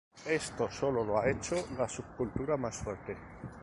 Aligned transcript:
Esto 0.25 0.67
sólo 0.71 1.19
ha 1.19 1.29
hecho 1.29 1.63
la 1.77 1.87
subcultura 1.87 2.57
más 2.57 2.75
fuerte". 2.77 3.15